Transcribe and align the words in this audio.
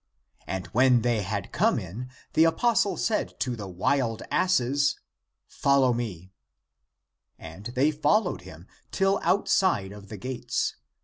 An^ 0.47 0.65
1 0.65 0.71
when 0.71 1.01
they 1.03 1.21
had 1.21 1.51
come 1.51 1.77
in, 1.77 2.09
the 2.33 2.43
apostle 2.43 2.97
said 2.97 3.39
to 3.39 3.55
the 3.55 3.67
wild 3.67 4.23
asses," 4.31 4.99
Follow 5.61 5.93
me." 5.93 6.31
And 7.37 7.65
they 7.75 7.91
followed 7.91 8.41
him 8.41 8.65
till 8.89 9.19
294 9.19 9.19
THE 9.19 9.25
APOCRYPHAL 9.27 9.41
ACTS 9.43 9.55
outside 9.61 9.91
of 9.91 10.09
the 10.09 10.17
gates. 10.17 10.75